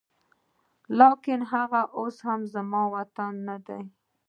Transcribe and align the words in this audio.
لاکن 0.99 1.39
هغه 1.53 1.81
اوس 1.97 2.19
زما 2.53 2.81
وطن 2.95 3.33
نه 3.47 3.57
دی 3.67 3.81